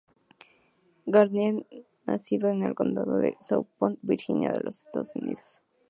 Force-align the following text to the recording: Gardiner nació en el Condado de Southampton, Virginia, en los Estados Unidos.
Gardiner 1.05 1.67
nació 2.07 2.47
en 2.47 2.63
el 2.63 2.73
Condado 2.73 3.17
de 3.19 3.37
Southampton, 3.39 3.99
Virginia, 4.01 4.49
en 4.49 4.63
los 4.63 4.83
Estados 4.85 5.11
Unidos. 5.15 5.61